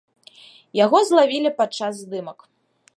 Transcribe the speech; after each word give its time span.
Яго 0.79 0.97
злавілі 1.11 1.55
падчас 1.61 1.93
здымак. 2.05 2.39